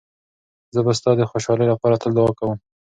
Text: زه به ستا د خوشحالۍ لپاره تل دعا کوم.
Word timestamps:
زه 0.73 0.79
به 0.85 0.91
ستا 0.99 1.11
د 1.17 1.21
خوشحالۍ 1.31 1.65
لپاره 1.73 1.99
تل 2.01 2.11
دعا 2.17 2.31
کوم. 2.39 2.57